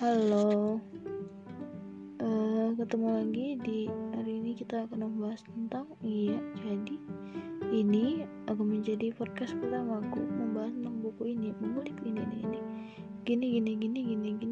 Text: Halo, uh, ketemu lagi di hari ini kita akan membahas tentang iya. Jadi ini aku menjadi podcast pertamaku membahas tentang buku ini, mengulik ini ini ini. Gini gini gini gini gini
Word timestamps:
Halo, 0.00 0.80
uh, 2.24 2.68
ketemu 2.72 3.20
lagi 3.20 3.46
di 3.60 3.84
hari 4.16 4.40
ini 4.40 4.56
kita 4.56 4.88
akan 4.88 5.12
membahas 5.12 5.44
tentang 5.44 5.92
iya. 6.00 6.40
Jadi 6.56 6.96
ini 7.68 8.24
aku 8.48 8.64
menjadi 8.64 9.12
podcast 9.12 9.52
pertamaku 9.60 10.24
membahas 10.24 10.72
tentang 10.72 11.04
buku 11.04 11.36
ini, 11.36 11.52
mengulik 11.60 12.00
ini 12.00 12.16
ini 12.16 12.36
ini. 12.48 12.60
Gini 13.28 13.60
gini 13.60 13.72
gini 13.76 14.00
gini 14.00 14.28
gini 14.40 14.49